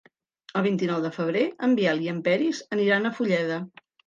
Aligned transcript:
El 0.61 0.63
vint-i-nou 0.67 1.03
de 1.03 1.11
febrer 1.17 1.43
en 1.67 1.75
Biel 1.81 2.01
i 2.07 2.09
en 2.15 2.23
Peris 2.29 2.63
aniran 2.79 3.05
a 3.05 3.15
Fulleda. 3.21 3.61